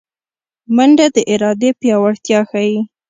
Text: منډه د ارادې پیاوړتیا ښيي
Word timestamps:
منډه 0.75 1.05
د 1.15 1.17
ارادې 1.33 1.69
پیاوړتیا 1.79 2.39
ښيي 2.49 2.77